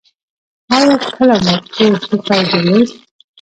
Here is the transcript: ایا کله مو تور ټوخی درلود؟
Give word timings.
ایا 0.75 0.95
کله 1.09 1.35
مو 1.45 1.55
تور 1.73 1.93
ټوخی 2.03 2.41
درلود؟ 2.51 2.89